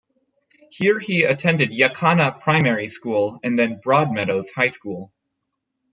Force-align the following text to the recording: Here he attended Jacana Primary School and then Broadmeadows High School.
Here 0.71 0.97
he 0.97 1.25
attended 1.25 1.69
Jacana 1.73 2.31
Primary 2.41 2.87
School 2.87 3.39
and 3.43 3.59
then 3.59 3.79
Broadmeadows 3.79 4.49
High 4.51 4.69
School. 4.69 5.11